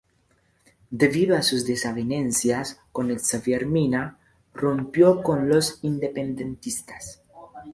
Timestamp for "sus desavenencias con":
1.43-3.15